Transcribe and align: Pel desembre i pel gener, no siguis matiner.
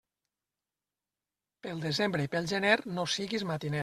Pel 1.67 1.83
desembre 1.83 2.25
i 2.27 2.31
pel 2.37 2.49
gener, 2.53 2.73
no 2.97 3.07
siguis 3.17 3.47
matiner. 3.51 3.79